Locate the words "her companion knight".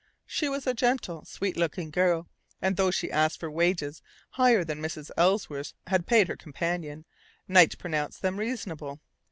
6.27-7.77